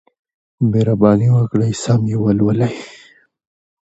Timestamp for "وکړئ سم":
1.35-2.01